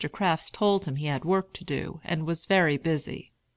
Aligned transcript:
Crafts 0.11 0.49
told 0.49 0.85
him 0.85 0.95
he 0.95 1.05
had 1.05 1.23
work 1.25 1.53
to 1.53 1.63
do, 1.63 2.01
and 2.03 2.25
was 2.25 2.47
very 2.47 2.75
busy. 2.77 3.33